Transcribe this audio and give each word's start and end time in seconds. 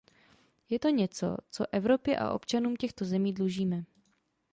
Je 0.69 0.79
to 0.79 0.89
něco, 0.89 1.37
co 1.51 1.65
Evropě 1.71 2.17
a 2.17 2.31
občanům 2.33 2.75
těchto 2.75 3.05
zemí 3.05 3.33
dlužíme. 3.33 3.83